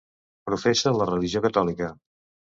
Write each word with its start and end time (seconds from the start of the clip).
Professa 0.49 0.93
la 0.99 1.07
religió 1.09 1.41
catòlica. 1.43 1.91